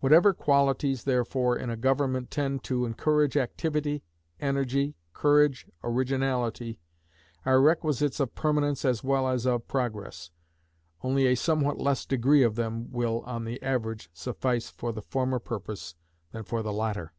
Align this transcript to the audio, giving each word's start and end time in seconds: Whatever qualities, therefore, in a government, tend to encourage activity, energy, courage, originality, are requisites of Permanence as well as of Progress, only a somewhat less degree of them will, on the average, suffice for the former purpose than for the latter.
Whatever 0.00 0.34
qualities, 0.34 1.04
therefore, 1.04 1.56
in 1.56 1.70
a 1.70 1.76
government, 1.78 2.30
tend 2.30 2.62
to 2.64 2.84
encourage 2.84 3.34
activity, 3.34 4.02
energy, 4.38 4.94
courage, 5.14 5.66
originality, 5.82 6.78
are 7.46 7.58
requisites 7.58 8.20
of 8.20 8.34
Permanence 8.34 8.84
as 8.84 9.02
well 9.02 9.26
as 9.26 9.46
of 9.46 9.66
Progress, 9.66 10.30
only 11.00 11.26
a 11.26 11.34
somewhat 11.34 11.78
less 11.78 12.04
degree 12.04 12.42
of 12.42 12.56
them 12.56 12.92
will, 12.92 13.20
on 13.22 13.44
the 13.46 13.62
average, 13.62 14.10
suffice 14.12 14.68
for 14.68 14.92
the 14.92 15.00
former 15.00 15.38
purpose 15.38 15.94
than 16.32 16.44
for 16.44 16.62
the 16.62 16.70
latter. 16.70 17.14